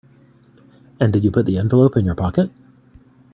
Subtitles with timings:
[0.99, 2.49] And did you put the envelope in your pocket?